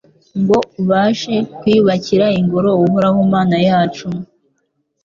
[0.41, 4.07] ngo ubashe kwiyubakira Ingoro Uhoraho Mana yacu